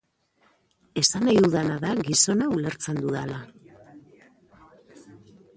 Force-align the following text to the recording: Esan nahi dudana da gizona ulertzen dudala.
Esan 1.01 1.25
nahi 1.27 1.43
dudana 1.45 1.75
da 1.83 1.91
gizona 2.09 2.49
ulertzen 2.55 2.99
dudala. 3.05 3.45